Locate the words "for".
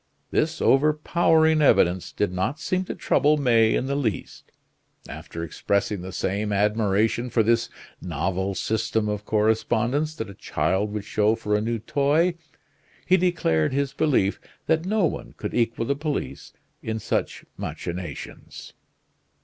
7.29-7.43, 11.35-11.55